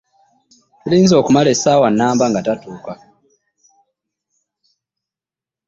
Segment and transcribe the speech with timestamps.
[0.81, 2.93] Tumulinze okumala essaawa nnamba nga tatuuka?